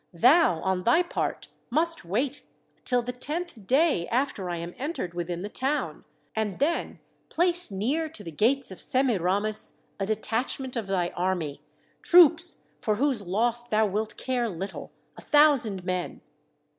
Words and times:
Thou, 0.15 0.61
on 0.61 0.79
THE 0.79 0.83
W 0.85 0.97
'ALLS 0.97 1.03
OF 1.03 1.03
BABYLON 1.03 1.03
61 1.03 1.03
thy 1.03 1.13
part, 1.13 1.47
must 1.69 2.05
wait 2.05 2.41
till 2.85 3.01
the 3.03 3.11
tenth 3.11 3.67
day 3.67 4.07
after 4.07 4.49
I 4.49 4.57
am 4.57 4.73
entered 4.79 5.13
within 5.13 5.43
the 5.43 5.47
town, 5.49 6.05
and 6.35 6.57
then 6.57 6.99
place 7.29 7.69
near 7.69 8.09
to 8.09 8.23
the 8.23 8.31
gates 8.31 8.71
of 8.71 8.81
Semiramis 8.81 9.77
a 9.99 10.07
detachment 10.07 10.75
of 10.75 10.87
thy 10.87 11.09
army, 11.09 11.61
troops 12.01 12.63
for 12.81 12.95
whose 12.95 13.27
loss 13.27 13.67
thou 13.67 13.85
wilt 13.85 14.17
care 14.17 14.49
little, 14.49 14.91
a 15.17 15.21
thousand 15.21 15.83
men. 15.85 16.21